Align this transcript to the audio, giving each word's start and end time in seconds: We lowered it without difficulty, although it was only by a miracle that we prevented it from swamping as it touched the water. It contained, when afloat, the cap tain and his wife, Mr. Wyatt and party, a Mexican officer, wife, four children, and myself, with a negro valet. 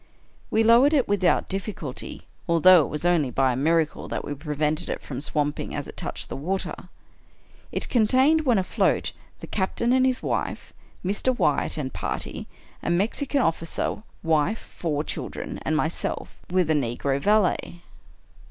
We 0.49 0.63
lowered 0.63 0.95
it 0.95 1.07
without 1.07 1.47
difficulty, 1.47 2.23
although 2.49 2.81
it 2.83 2.89
was 2.89 3.05
only 3.05 3.29
by 3.29 3.51
a 3.51 3.55
miracle 3.55 4.07
that 4.07 4.25
we 4.25 4.33
prevented 4.33 4.89
it 4.89 4.99
from 4.99 5.21
swamping 5.21 5.75
as 5.75 5.85
it 5.87 5.95
touched 5.95 6.27
the 6.27 6.35
water. 6.35 6.73
It 7.71 7.87
contained, 7.87 8.41
when 8.43 8.57
afloat, 8.57 9.11
the 9.41 9.45
cap 9.45 9.75
tain 9.75 9.93
and 9.93 10.03
his 10.03 10.23
wife, 10.23 10.73
Mr. 11.05 11.37
Wyatt 11.37 11.77
and 11.77 11.93
party, 11.93 12.47
a 12.81 12.89
Mexican 12.89 13.41
officer, 13.41 14.01
wife, 14.23 14.57
four 14.75 15.03
children, 15.03 15.59
and 15.61 15.77
myself, 15.77 16.39
with 16.49 16.71
a 16.71 16.73
negro 16.73 17.19
valet. 17.19 17.83